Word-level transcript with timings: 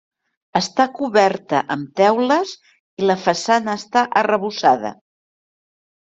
Està 0.59 0.85
coberta 0.99 1.59
amb 1.75 1.91
teules 2.01 2.55
i 3.03 3.07
la 3.11 3.17
façana 3.27 3.77
està 3.83 4.05
arrebossada. 4.25 4.95